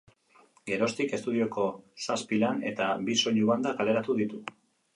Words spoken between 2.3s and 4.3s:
lan eta bi soinu-banda kaleratu